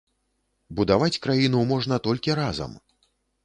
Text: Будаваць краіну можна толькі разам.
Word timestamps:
Будаваць 0.79 1.21
краіну 1.27 1.59
можна 1.75 1.95
толькі 2.11 2.41
разам. 2.43 2.71